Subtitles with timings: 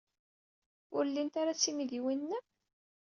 [0.95, 2.45] Ur llint ara d timidiwin-nnem?